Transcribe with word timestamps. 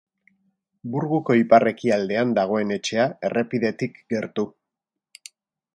Burguko 0.95 1.35
ipar-ekialdean 1.41 2.33
dagoen 2.39 2.75
etxea, 2.79 3.07
errepidetik 3.31 4.05
gertu. 4.15 4.49